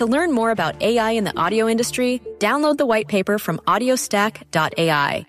[0.00, 5.26] To learn more about AI in the audio industry, download the white paper from audiostack.ai.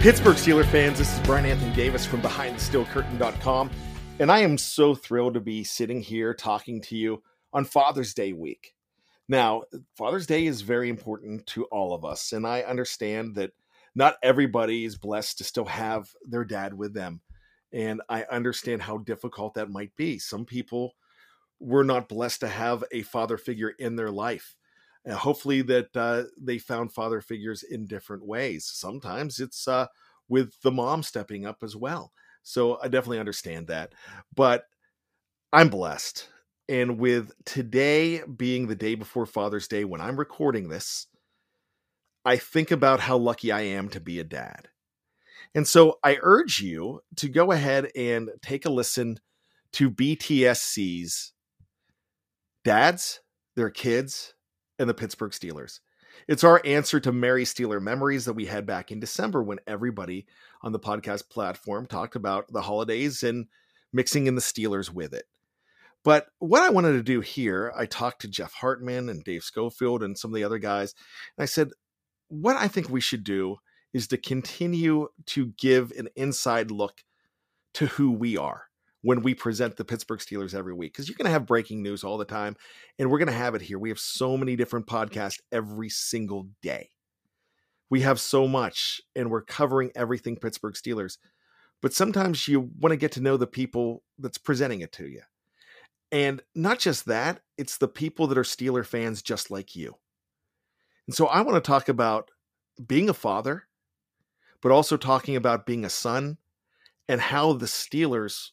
[0.00, 3.70] Pittsburgh Steeler fans, this is Brian Anthony Davis from BehindTheSteelCurtain.com,
[4.18, 8.32] and I am so thrilled to be sitting here talking to you on Father's Day
[8.32, 8.73] week.
[9.28, 9.62] Now,
[9.96, 13.52] Father's Day is very important to all of us, and I understand that
[13.94, 17.20] not everybody is blessed to still have their dad with them,
[17.72, 20.18] and I understand how difficult that might be.
[20.18, 20.94] Some people
[21.60, 24.56] were not blessed to have a father figure in their life.
[25.08, 28.66] Uh, hopefully that uh, they found father figures in different ways.
[28.66, 29.86] Sometimes it's uh,
[30.28, 32.12] with the mom stepping up as well.
[32.42, 33.94] So I definitely understand that.
[34.34, 34.64] But
[35.52, 36.28] I'm blessed.
[36.68, 41.06] And with today being the day before Father's Day, when I'm recording this,
[42.24, 44.68] I think about how lucky I am to be a dad.
[45.54, 49.18] And so I urge you to go ahead and take a listen
[49.74, 51.32] to BTSC's
[52.64, 53.20] Dads,
[53.56, 54.34] Their Kids,
[54.78, 55.80] and the Pittsburgh Steelers.
[56.28, 60.26] It's our answer to Merry Steeler memories that we had back in December when everybody
[60.62, 63.46] on the podcast platform talked about the holidays and
[63.92, 65.24] mixing in the Steelers with it.
[66.04, 70.02] But what I wanted to do here, I talked to Jeff Hartman and Dave Schofield
[70.02, 70.94] and some of the other guys,
[71.36, 71.70] and I said,
[72.28, 73.56] what I think we should do
[73.92, 77.02] is to continue to give an inside look
[77.74, 78.64] to who we are
[79.02, 82.02] when we present the Pittsburgh Steelers every week because you're going to have breaking news
[82.02, 82.56] all the time
[82.98, 83.78] and we're going to have it here.
[83.78, 86.90] We have so many different podcasts every single day.
[87.90, 91.18] We have so much and we're covering everything Pittsburgh Steelers.
[91.82, 95.20] But sometimes you want to get to know the people that's presenting it to you.
[96.12, 99.96] And not just that, it's the people that are Steeler fans just like you.
[101.06, 102.30] And so I want to talk about
[102.84, 103.64] being a father,
[104.62, 106.38] but also talking about being a son
[107.08, 108.50] and how the Steelers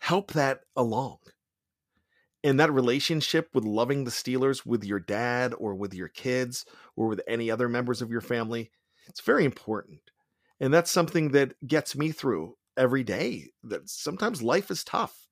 [0.00, 1.18] help that along.
[2.42, 7.08] And that relationship with loving the Steelers with your dad or with your kids or
[7.08, 8.70] with any other members of your family,
[9.08, 10.00] it's very important.
[10.60, 13.50] And that's something that gets me through every day.
[13.64, 15.25] That sometimes life is tough.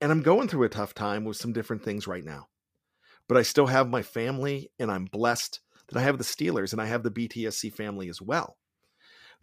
[0.00, 2.48] And I'm going through a tough time with some different things right now.
[3.28, 6.80] But I still have my family and I'm blessed that I have the Steelers and
[6.80, 8.56] I have the BTSC family as well.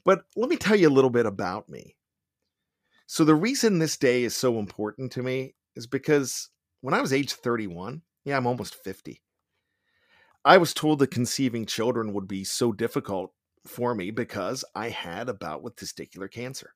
[0.03, 1.95] But let me tell you a little bit about me.
[3.07, 6.50] So the reason this day is so important to me is because
[6.81, 9.21] when I was age 31, yeah, I'm almost 50.
[10.44, 13.31] I was told that conceiving children would be so difficult
[13.68, 16.74] for me because I had a bout with testicular cancer.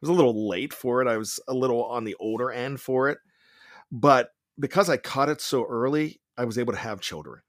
[0.00, 1.08] Was a little late for it.
[1.08, 3.18] I was a little on the older end for it.
[3.90, 7.40] But because I caught it so early, I was able to have children.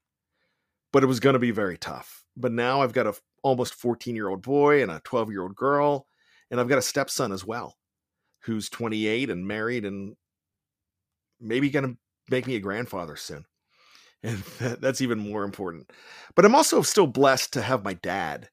[0.92, 2.24] But it was going to be very tough.
[2.36, 5.56] but now I've got a almost 14 year old boy and a 12 year old
[5.56, 6.06] girl,
[6.50, 7.76] and I've got a stepson as well,
[8.40, 10.16] who's 28 and married and
[11.40, 11.96] maybe going to
[12.30, 13.44] make me a grandfather soon.
[14.22, 15.90] And that's even more important.
[16.36, 18.50] But I'm also still blessed to have my dad.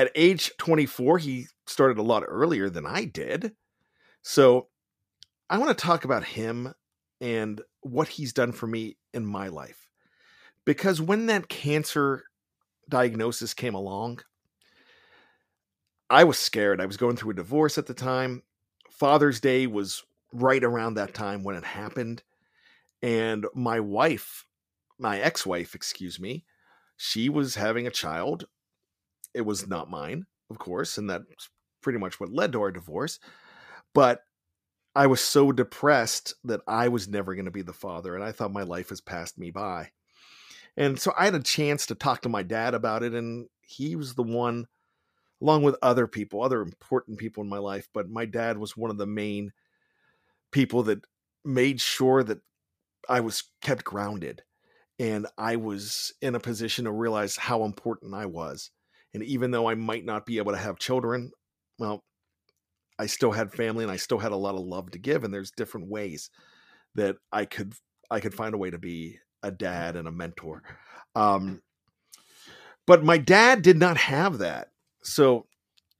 [0.00, 3.52] At age 24, he started a lot earlier than I did.
[4.22, 4.68] So
[5.50, 6.72] I want to talk about him
[7.20, 9.90] and what he's done for me in my life.
[10.64, 12.24] Because when that cancer
[12.88, 14.20] diagnosis came along,
[16.08, 16.80] I was scared.
[16.80, 18.42] I was going through a divorce at the time.
[18.88, 20.02] Father's Day was
[20.32, 22.22] right around that time when it happened.
[23.02, 24.46] And my wife,
[24.98, 26.46] my ex wife, excuse me,
[26.96, 28.46] she was having a child.
[29.34, 30.98] It was not mine, of course.
[30.98, 31.48] And that's
[31.82, 33.18] pretty much what led to our divorce.
[33.94, 34.20] But
[34.94, 38.14] I was so depressed that I was never going to be the father.
[38.14, 39.90] And I thought my life has passed me by.
[40.76, 43.14] And so I had a chance to talk to my dad about it.
[43.14, 44.66] And he was the one,
[45.40, 47.88] along with other people, other important people in my life.
[47.92, 49.52] But my dad was one of the main
[50.50, 51.04] people that
[51.44, 52.38] made sure that
[53.08, 54.42] I was kept grounded
[54.98, 58.70] and I was in a position to realize how important I was.
[59.14, 61.32] And even though I might not be able to have children,
[61.78, 62.04] well,
[62.98, 65.24] I still had family and I still had a lot of love to give.
[65.24, 66.30] And there's different ways
[66.94, 67.72] that I could
[68.10, 70.62] I could find a way to be a dad and a mentor.
[71.14, 71.62] Um,
[72.86, 74.68] but my dad did not have that.
[75.02, 75.46] So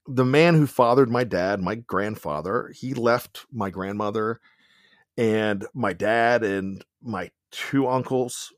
[0.06, 4.40] the man who fathered my dad, my grandfather, he left my grandmother
[5.16, 8.52] and my dad and my two uncles,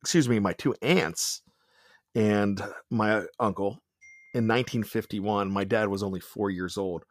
[0.00, 1.42] excuse me, my two aunts
[2.14, 3.82] and my uncle
[4.34, 5.50] in 1951.
[5.50, 7.04] My dad was only four years old.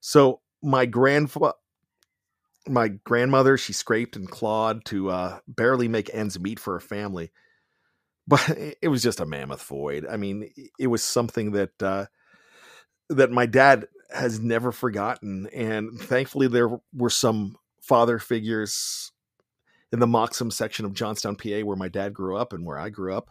[0.00, 1.54] So my grandfather,
[2.68, 7.32] my grandmother, she scraped and clawed to uh, barely make ends meet for her family.
[8.26, 8.48] But
[8.82, 10.06] it was just a mammoth void.
[10.08, 12.06] I mean, it was something that uh,
[13.08, 15.48] that my dad has never forgotten.
[15.54, 19.12] And thankfully, there were some father figures
[19.92, 22.90] in the Moxham section of Johnstown, PA, where my dad grew up and where I
[22.90, 23.30] grew up.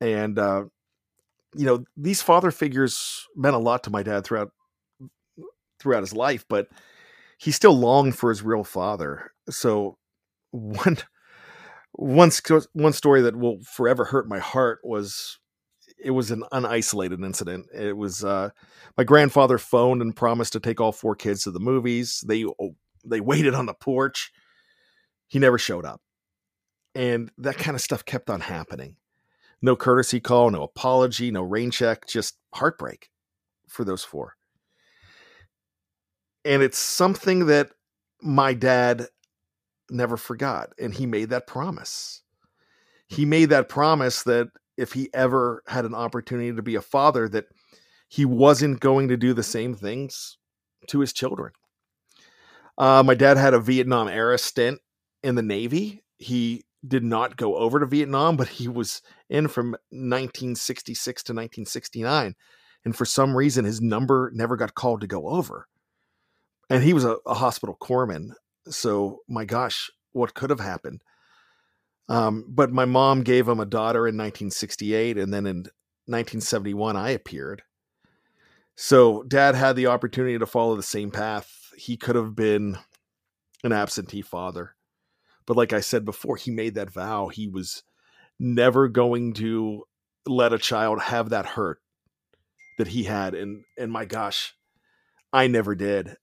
[0.00, 0.64] And, uh,
[1.58, 4.52] you know, these father figures meant a lot to my dad throughout
[5.80, 6.68] throughout his life, but
[7.36, 9.32] he still longed for his real father.
[9.50, 9.98] So
[10.52, 10.98] one
[11.90, 12.30] one
[12.74, 15.40] one story that will forever hurt my heart was
[16.02, 17.66] it was an unisolated incident.
[17.74, 18.50] It was uh,
[18.96, 22.22] my grandfather phoned and promised to take all four kids to the movies.
[22.24, 24.30] They oh, they waited on the porch.
[25.26, 26.00] He never showed up,
[26.94, 28.94] and that kind of stuff kept on happening.
[29.60, 33.10] No courtesy call, no apology, no rain check, just heartbreak
[33.68, 34.34] for those four.
[36.44, 37.70] And it's something that
[38.22, 39.06] my dad
[39.90, 42.22] never forgot, and he made that promise.
[43.08, 47.28] He made that promise that if he ever had an opportunity to be a father
[47.30, 47.46] that
[48.08, 50.38] he wasn't going to do the same things
[50.88, 51.52] to his children.
[52.78, 54.78] Uh, my dad had a Vietnam era stint
[55.22, 56.04] in the Navy.
[56.16, 62.34] He did not go over to Vietnam, but he was in from 1966 to 1969.
[62.84, 65.66] And for some reason, his number never got called to go over.
[66.70, 68.30] And he was a, a hospital corpsman.
[68.68, 71.02] So, my gosh, what could have happened?
[72.08, 75.56] Um, but my mom gave him a daughter in 1968, and then in
[76.06, 77.62] 1971, I appeared.
[78.80, 81.72] So dad had the opportunity to follow the same path.
[81.76, 82.78] He could have been
[83.64, 84.76] an absentee father.
[85.48, 87.28] But like I said before, he made that vow.
[87.28, 87.82] He was
[88.38, 89.84] never going to
[90.26, 91.80] let a child have that hurt
[92.76, 93.34] that he had.
[93.34, 94.54] And and my gosh,
[95.32, 96.16] I never did.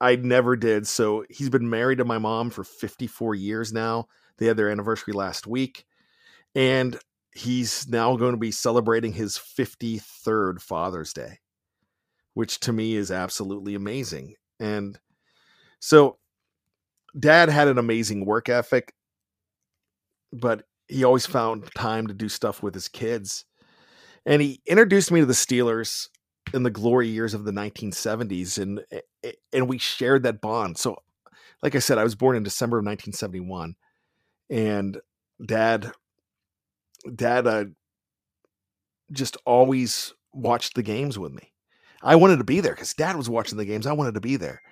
[0.00, 0.88] I never did.
[0.88, 4.08] So he's been married to my mom for 54 years now.
[4.38, 5.84] They had their anniversary last week.
[6.56, 6.98] And
[7.32, 11.38] he's now going to be celebrating his 53rd Father's Day,
[12.34, 14.34] which to me is absolutely amazing.
[14.58, 14.98] And
[15.78, 16.18] so,
[17.18, 18.92] dad had an amazing work ethic,
[20.32, 23.44] but he always found time to do stuff with his kids.
[24.26, 26.08] And he introduced me to the Steelers
[26.54, 28.84] in the glory years of the 1970s and
[29.52, 30.76] and we shared that bond.
[30.76, 30.96] So
[31.62, 33.74] like I said, I was born in December of 1971
[34.50, 35.00] and
[35.44, 35.92] dad
[37.16, 37.64] dad uh,
[39.10, 41.52] just always watched the games with me
[42.02, 44.36] i wanted to be there because dad was watching the games i wanted to be
[44.36, 44.62] there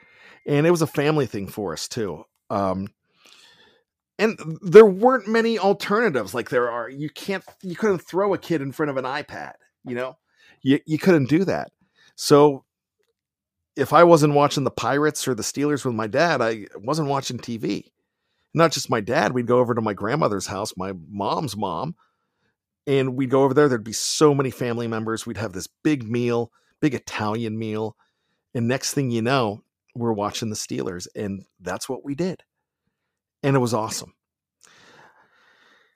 [0.47, 2.88] and it was a family thing for us too um,
[4.19, 8.61] and there weren't many alternatives like there are you can't you couldn't throw a kid
[8.61, 9.52] in front of an ipad
[9.85, 10.16] you know
[10.62, 11.71] you, you couldn't do that
[12.16, 12.64] so
[13.76, 17.38] if i wasn't watching the pirates or the steelers with my dad i wasn't watching
[17.38, 17.85] tv
[18.54, 21.95] not just my dad, we'd go over to my grandmother's house, my mom's mom,
[22.87, 23.69] And we'd go over there.
[23.69, 25.26] There'd be so many family members.
[25.26, 27.97] We'd have this big meal, big Italian meal.
[28.54, 29.62] And next thing you know,
[29.94, 31.06] we're watching the Steelers.
[31.14, 32.42] And that's what we did.
[33.42, 34.14] And it was awesome.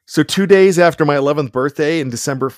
[0.06, 2.52] So, two days after my 11th birthday in December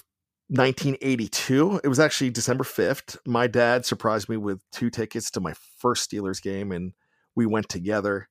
[0.49, 5.55] 1982, it was actually December 5th, my dad surprised me with two tickets to my
[5.79, 6.93] first Steelers game, and
[7.35, 8.29] we went together.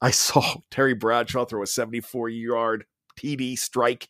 [0.00, 2.84] I saw Terry Bradshaw throw a 74 yard
[3.18, 4.08] TD strike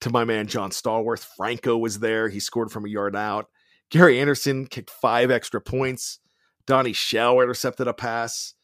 [0.00, 1.26] to my man John Stallworth.
[1.36, 2.28] Franco was there.
[2.28, 3.46] He scored from a yard out.
[3.90, 6.20] Gary Anderson kicked five extra points.
[6.68, 8.54] Donnie Shell intercepted a pass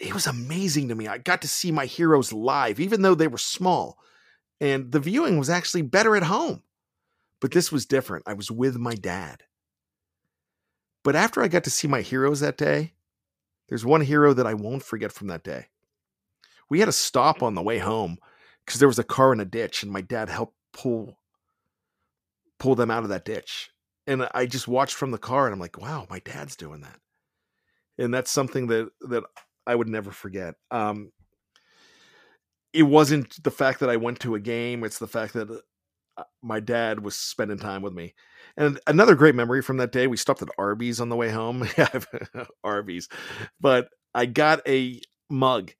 [0.00, 1.08] it was amazing to me.
[1.08, 3.98] I got to see my heroes live, even though they were small.
[4.60, 6.62] And the viewing was actually better at home.
[7.40, 8.24] But this was different.
[8.26, 9.42] I was with my dad.
[11.04, 12.94] But after I got to see my heroes that day,
[13.68, 15.66] there's one hero that I won't forget from that day.
[16.68, 18.18] We had a stop on the way home
[18.64, 21.18] because there was a car in a ditch, and my dad helped pull
[22.58, 23.70] pull them out of that ditch.
[24.08, 26.98] And I just watched from the car, and I'm like, wow, my dad's doing that.
[27.98, 29.22] And that's something that that
[29.66, 30.54] I would never forget.
[30.70, 31.12] Um,
[32.72, 35.50] it wasn't the fact that I went to a game; it's the fact that
[36.16, 38.14] uh, my dad was spending time with me.
[38.56, 41.68] And another great memory from that day, we stopped at Arby's on the way home.
[42.64, 43.10] Arby's,
[43.60, 45.72] but I got a mug.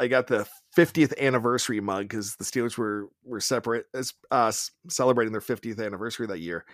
[0.00, 4.52] I got the 50th anniversary mug because the Steelers were were separate as uh,
[4.88, 6.64] celebrating their 50th anniversary that year,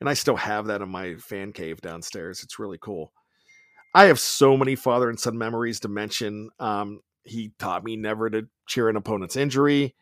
[0.00, 2.42] and I still have that in my fan cave downstairs.
[2.42, 3.12] It's really cool.
[3.94, 6.50] I have so many father and son memories to mention.
[6.58, 9.94] Um, he taught me never to cheer an opponent's injury.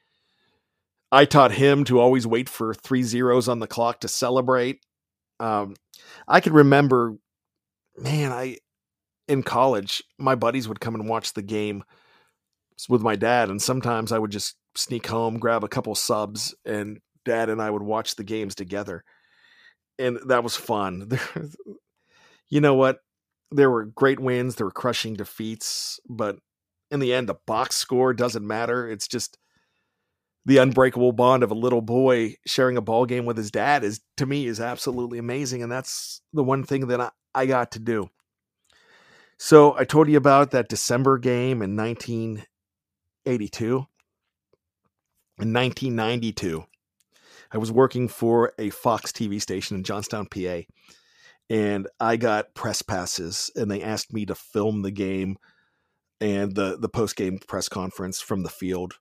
[1.12, 4.80] I taught him to always wait for three zeros on the clock to celebrate.
[5.38, 5.74] Um,
[6.26, 7.16] I can remember,
[7.98, 8.56] man, I
[9.28, 11.84] in college, my buddies would come and watch the game
[12.88, 16.98] with my dad, and sometimes I would just sneak home, grab a couple subs, and
[17.24, 19.04] dad and I would watch the games together,
[19.98, 21.18] and that was fun.
[22.48, 22.98] you know what?
[23.52, 26.36] there were great wins, there were crushing defeats, but
[26.90, 28.88] in the end, the box score doesn't matter.
[28.88, 29.38] It's just
[30.44, 34.00] the unbreakable bond of a little boy sharing a ball game with his dad is
[34.16, 37.78] to me is absolutely amazing, and that's the one thing that I, I got to
[37.78, 38.10] do.
[39.38, 41.76] So I told you about that December game in
[43.24, 43.86] 1982.
[45.38, 46.64] In 1992,
[47.50, 50.62] I was working for a Fox TV station in Johnstown, PA
[51.52, 55.36] and I got press passes, and they asked me to film the game
[56.18, 58.94] and the the post game press conference from the field.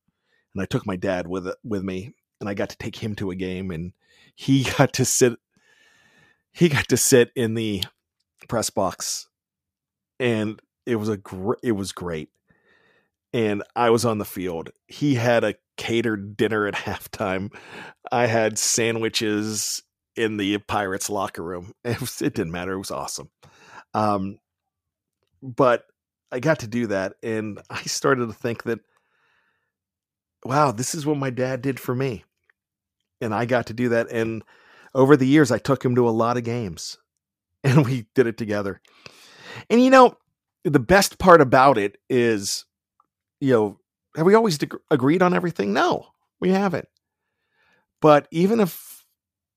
[0.54, 3.32] And I took my dad with with me, and I got to take him to
[3.32, 3.94] a game, and
[4.36, 5.40] he got to sit.
[6.52, 7.84] He got to sit in the
[8.50, 9.30] press box,
[10.20, 12.30] and it was a gr- it was great.
[13.34, 14.72] And I was on the field.
[14.88, 17.54] He had a catered dinner at halftime.
[18.12, 19.82] I had sandwiches
[20.16, 21.74] in the Pirates locker room.
[21.84, 22.74] It, was, it didn't matter.
[22.74, 23.30] It was awesome.
[23.94, 24.38] Um,
[25.42, 25.86] but
[26.32, 28.80] I got to do that, and I started to think that,
[30.46, 32.24] wow, this is what my dad did for me,
[33.20, 34.12] and I got to do that.
[34.12, 34.44] And
[34.94, 36.98] over the years, I took him to a lot of games,
[37.64, 38.82] and we did it together.
[39.70, 40.16] And you know,
[40.64, 42.66] the best part about it is,
[43.42, 43.80] you know,
[44.16, 44.58] have we always
[44.90, 45.74] agreed on everything?
[45.74, 46.08] No,
[46.40, 46.88] we haven't.
[48.02, 49.06] But even if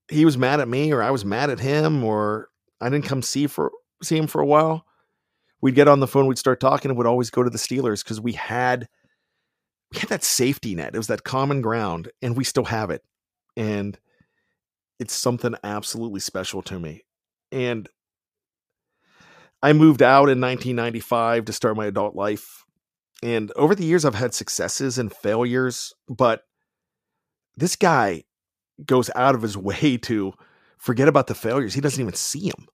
[0.08, 2.48] he was mad at me or I was mad at him or
[2.80, 3.70] I didn't come see for
[4.02, 4.84] see him for a while,
[5.60, 8.02] we'd get on the phone, we'd start talking, and would always go to the Steelers
[8.02, 8.88] because we had
[9.92, 10.94] we had that safety net.
[10.94, 13.02] It was that common ground, and we still have it.
[13.56, 13.98] And
[14.98, 17.04] it's something absolutely special to me.
[17.52, 17.88] And
[19.62, 22.64] I moved out in 1995 to start my adult life.
[23.22, 26.42] And over the years, I've had successes and failures, but
[27.56, 28.24] this guy
[28.84, 30.34] goes out of his way to
[30.78, 31.74] forget about the failures.
[31.74, 32.66] He doesn't even see them.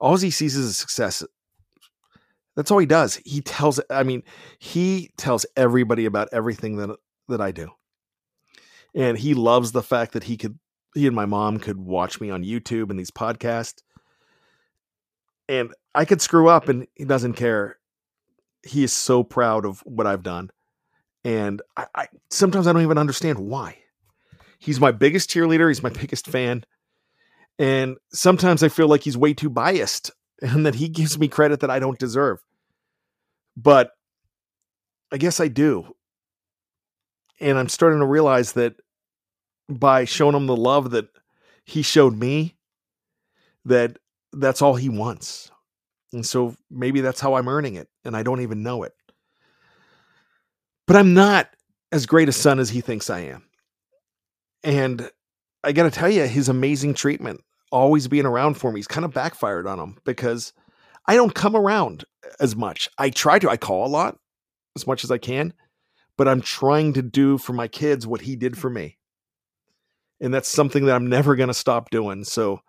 [0.00, 1.24] All he sees is a success.
[2.56, 3.20] That's all he does.
[3.24, 4.22] He tells I mean,
[4.58, 6.96] he tells everybody about everything that
[7.28, 7.70] that I do.
[8.94, 10.58] And he loves the fact that he could
[10.94, 13.82] he and my mom could watch me on YouTube and these podcasts.
[15.48, 17.78] And I could screw up and he doesn't care.
[18.64, 20.50] He is so proud of what I've done.
[21.24, 23.78] And I, I sometimes I don't even understand why.
[24.58, 25.68] He's my biggest cheerleader.
[25.68, 26.64] He's my biggest fan.
[27.58, 30.10] And sometimes I feel like he's way too biased
[30.42, 32.40] and that he gives me credit that I don't deserve.
[33.56, 33.92] But
[35.12, 35.94] I guess I do.
[37.40, 38.74] And I'm starting to realize that
[39.68, 41.08] by showing him the love that
[41.64, 42.56] he showed me,
[43.64, 43.98] that
[44.32, 45.50] that's all he wants.
[46.14, 48.92] And so maybe that's how I'm earning it, and I don't even know it.
[50.86, 51.48] But I'm not
[51.92, 53.44] as great a son as he thinks I am.
[54.62, 55.10] And
[55.62, 59.04] I got to tell you, his amazing treatment, always being around for me, he's kind
[59.04, 60.52] of backfired on him because
[61.06, 62.04] I don't come around
[62.40, 62.88] as much.
[62.98, 64.18] I try to, I call a lot
[64.76, 65.52] as much as I can,
[66.16, 68.98] but I'm trying to do for my kids what he did for me.
[70.20, 72.24] And that's something that I'm never going to stop doing.
[72.24, 72.60] So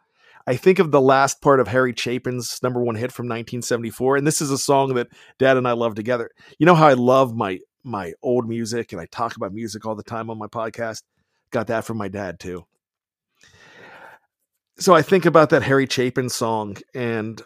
[0.48, 4.28] I think of the last part of Harry Chapin's number one hit from 1974, and
[4.28, 5.08] this is a song that
[5.40, 6.30] Dad and I love together.
[6.60, 9.96] You know how I love my my old music, and I talk about music all
[9.96, 11.04] the time on my podcast.
[11.52, 12.66] Got that from my dad too.
[14.78, 17.42] So I think about that Harry Chapin song, and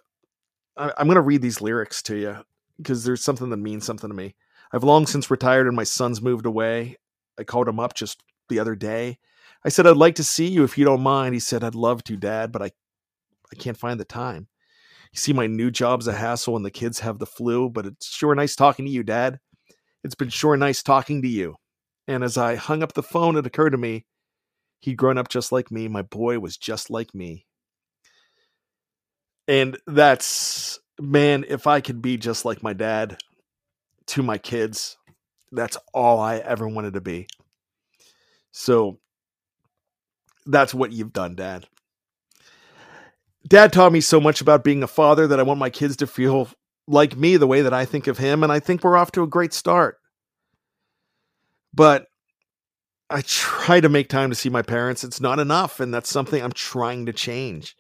[0.76, 2.38] I, I'm going to read these lyrics to you
[2.78, 4.36] because there's something that means something to me.
[4.74, 6.98] I've long since retired, and my son's moved away.
[7.38, 9.20] I called him up just the other day.
[9.64, 11.34] I said, I'd like to see you if you don't mind.
[11.34, 12.72] He said, I'd love to, Dad, but I
[13.52, 14.48] I can't find the time.
[15.12, 18.08] You see, my new job's a hassle and the kids have the flu, but it's
[18.08, 19.40] sure nice talking to you, Dad.
[20.04, 21.56] It's been sure nice talking to you.
[22.08, 24.06] And as I hung up the phone, it occurred to me
[24.82, 25.88] he'd grown up just like me.
[25.88, 27.46] My boy was just like me.
[29.48, 33.18] And that's, man, if I could be just like my dad
[34.08, 34.98] to my kids,
[35.52, 37.28] that's all I ever wanted to be.
[38.52, 39.00] So
[40.46, 41.66] that's what you've done, Dad.
[43.50, 46.08] Dad taught me so much about being a father that I want my kids to
[46.08, 46.50] feel
[46.88, 48.44] like me the way that I think of him.
[48.44, 49.98] And I think we're off to a great start.
[51.74, 52.06] But
[53.10, 55.04] I try to make time to see my parents.
[55.04, 55.80] It's not enough.
[55.80, 57.76] And that's something I'm trying to change.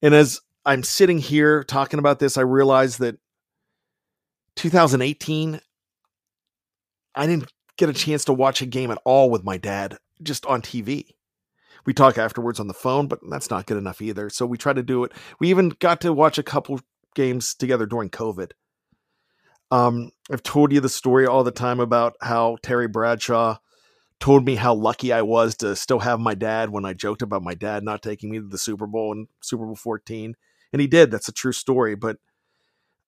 [0.00, 3.18] And as I'm sitting here talking about this, I realize that
[4.56, 5.60] 2018,
[7.16, 10.46] I didn't get a chance to watch a game at all with my dad just
[10.46, 11.08] on TV.
[11.86, 14.30] We talk afterwards on the phone, but that's not good enough either.
[14.30, 15.12] So we try to do it.
[15.38, 16.80] We even got to watch a couple
[17.14, 18.52] games together during COVID.
[19.70, 23.56] Um, I've told you the story all the time about how Terry Bradshaw
[24.20, 27.42] told me how lucky I was to still have my dad when I joked about
[27.42, 30.34] my dad not taking me to the Super Bowl in Super Bowl 14.
[30.72, 31.10] And he did.
[31.10, 31.94] That's a true story.
[31.94, 32.16] But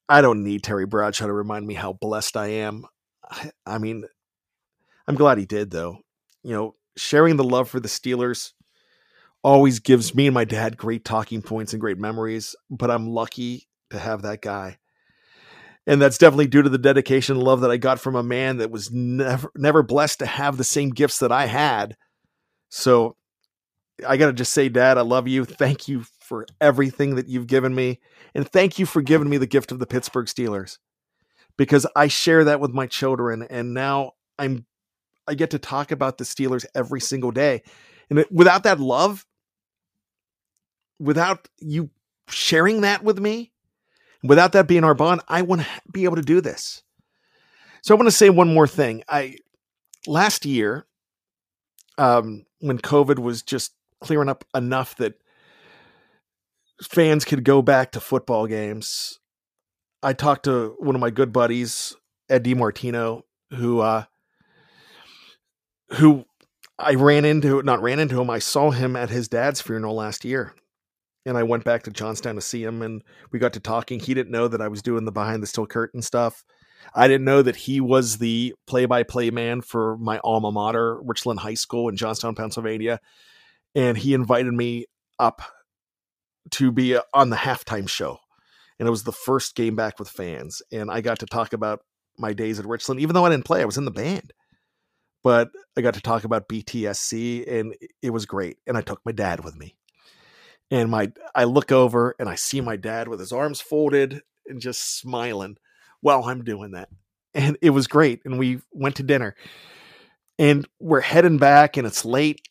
[0.08, 2.84] I don't need Terry Bradshaw to remind me how blessed I am.
[3.66, 4.04] I mean,
[5.08, 5.98] I'm glad he did, though.
[6.42, 8.52] You know, sharing the love for the Steelers
[9.46, 13.68] always gives me and my dad great talking points and great memories, but I'm lucky
[13.90, 14.78] to have that guy.
[15.86, 18.56] And that's definitely due to the dedication and love that I got from a man
[18.56, 21.96] that was never never blessed to have the same gifts that I had.
[22.70, 23.16] So
[24.04, 25.44] I got to just say dad, I love you.
[25.44, 28.00] Thank you for everything that you've given me
[28.34, 30.78] and thank you for giving me the gift of the Pittsburgh Steelers.
[31.56, 34.66] Because I share that with my children and now I'm
[35.28, 37.62] I get to talk about the Steelers every single day.
[38.10, 39.24] And without that love,
[40.98, 41.90] without you
[42.28, 43.52] sharing that with me,
[44.22, 46.82] without that being our bond, I wouldn't be able to do this.
[47.82, 49.02] So I want to say one more thing.
[49.08, 49.36] I
[50.06, 50.86] last year,
[51.98, 55.14] um, when COVID was just clearing up enough that
[56.82, 59.20] fans could go back to football games,
[60.02, 61.94] I talked to one of my good buddies,
[62.28, 64.04] Ed DiMartino, who uh,
[65.90, 66.24] who
[66.78, 68.30] I ran into not ran into him.
[68.30, 70.54] I saw him at his dad's funeral last year
[71.26, 74.00] and I went back to Johnstown to see him, and we got to talking.
[74.00, 76.44] He didn't know that I was doing the behind the steel curtain stuff.
[76.94, 81.54] I didn't know that he was the play-by-play man for my alma mater, Richland High
[81.54, 83.00] School in Johnstown, Pennsylvania,
[83.74, 84.86] and he invited me
[85.18, 85.42] up
[86.52, 88.18] to be on the halftime show,
[88.78, 91.80] and it was the first game back with fans, and I got to talk about
[92.18, 94.32] my days at Richland, even though I didn't play, I was in the band.
[95.22, 98.58] But I got to talk about BTSC and it was great.
[98.64, 99.76] And I took my dad with me
[100.70, 104.60] and my I look over and I see my dad with his arms folded and
[104.60, 105.56] just smiling
[106.00, 106.88] while I'm doing that.
[107.34, 108.22] And it was great.
[108.24, 109.34] And we went to dinner.
[110.38, 112.48] And we're heading back and it's late.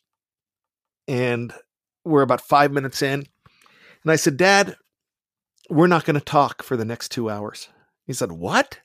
[1.08, 1.52] And
[2.04, 3.26] we're about five minutes in.
[4.02, 4.76] And I said, Dad,
[5.68, 7.68] we're not going to talk for the next two hours.
[8.06, 8.80] He said, What?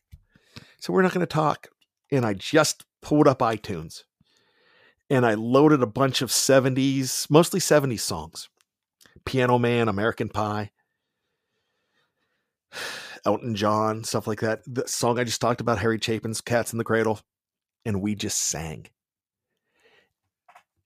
[0.80, 1.68] So we're not going to talk.
[2.12, 4.04] And I just pulled up iTunes
[5.10, 8.50] and I loaded a bunch of 70s, mostly 70s songs.
[9.26, 10.72] Piano Man, American Pie,
[13.26, 14.62] Elton John, stuff like that.
[14.66, 17.20] The song I just talked about, Harry Chapin's Cats in the Cradle,
[17.86, 18.88] and we just sang.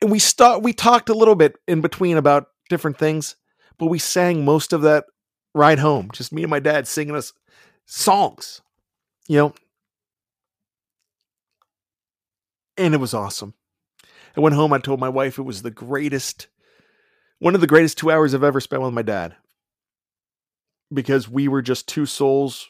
[0.01, 3.35] And we start we talked a little bit in between about different things,
[3.77, 5.05] but we sang most of that
[5.53, 6.09] ride home.
[6.13, 7.33] Just me and my dad singing us
[7.85, 8.61] songs.
[9.27, 9.53] You know.
[12.77, 13.53] And it was awesome.
[14.35, 16.47] I went home, I told my wife it was the greatest
[17.39, 19.35] one of the greatest two hours I've ever spent with my dad
[20.93, 22.69] because we were just two souls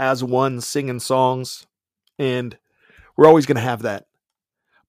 [0.00, 1.66] as one singing songs.
[2.18, 2.58] And
[3.16, 4.06] we're always going to have that.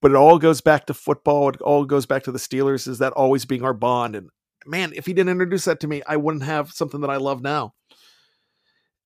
[0.02, 1.50] but it all goes back to football.
[1.50, 2.88] It all goes back to the Steelers.
[2.88, 4.16] Is that always being our bond?
[4.16, 4.30] And
[4.66, 7.42] man, if he didn't introduce that to me, I wouldn't have something that I love
[7.42, 7.74] now.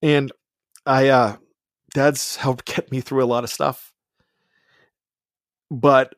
[0.02, 0.30] And
[0.86, 1.36] I, uh,
[1.94, 3.92] dad's helped get me through a lot of stuff.
[5.70, 6.14] But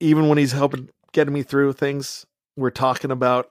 [0.00, 2.26] even when he's helping getting me through things,
[2.58, 3.50] we're talking about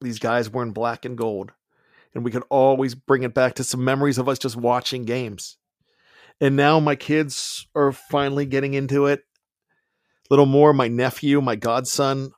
[0.00, 1.52] these guys wearing black and gold.
[2.14, 5.56] And we can always bring it back to some memories of us just watching games.
[6.40, 9.20] And now my kids are finally getting into it.
[9.20, 10.72] A little more.
[10.72, 12.30] My nephew, my godson,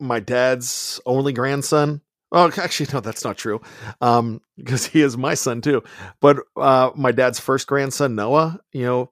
[0.00, 2.00] my dad's only grandson.
[2.32, 3.60] Oh, actually, no, that's not true.
[4.00, 5.82] Um, because he is my son too.
[6.20, 9.10] But uh, my dad's first grandson, Noah, you know,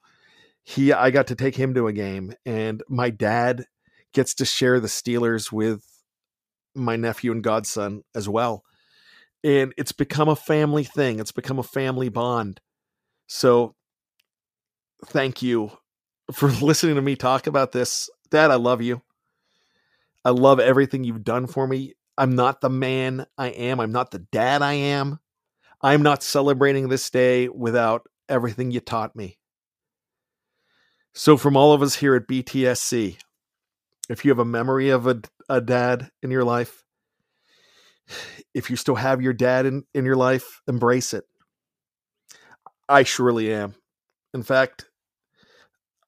[0.63, 3.67] he I got to take him to a game, and my dad
[4.15, 5.85] gets to share the Steelers with
[6.75, 8.65] my nephew and godson as well.
[9.43, 11.21] And it's become a family thing.
[11.21, 12.61] It's become a family bond.
[13.27, 13.75] So
[15.07, 15.71] thank you
[16.33, 18.09] for listening to me talk about this.
[18.31, 19.03] Dad, I love you.
[20.25, 21.95] I love everything you've done for me.
[22.17, 23.81] I'm not the man I am.
[23.81, 25.19] I'm not the dad I am.
[25.83, 29.39] I'm not celebrating this day without everything you taught me.
[31.13, 33.19] So, from all of us here at BTSC,
[34.09, 36.85] if you have a memory of a, a dad in your life,
[38.55, 41.25] if you still have your dad in, in your life, embrace it.
[42.89, 43.75] I surely am.
[44.35, 44.91] In fact,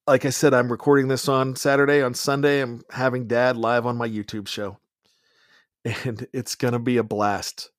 [0.07, 2.03] like I said, I'm recording this on Saturday.
[2.03, 4.79] On Sunday, I'm having dad live on my YouTube show.
[6.05, 7.71] And it's going to be a blast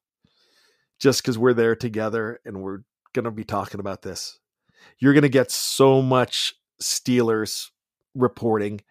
[0.98, 2.80] just because we're there together and we're
[3.14, 4.40] going to be talking about this.
[4.98, 7.68] You're going to get so much Steelers
[8.16, 8.82] reporting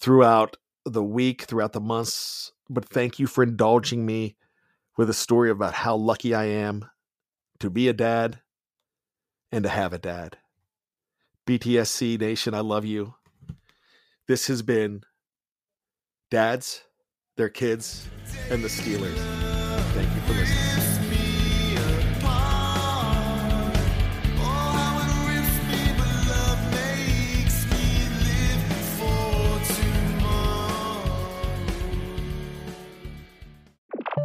[0.00, 2.52] throughout the week, throughout the months.
[2.68, 4.36] But thank you for indulging me
[4.96, 6.88] with a story about how lucky I am
[7.60, 8.40] to be a dad
[9.52, 10.38] and to have a dad.
[11.46, 13.14] BTSC Nation, I love you.
[14.26, 15.02] This has been
[16.30, 16.82] Dads,
[17.36, 18.08] Their Kids,
[18.50, 19.16] and the Steelers.
[19.94, 21.25] Thank you for listening.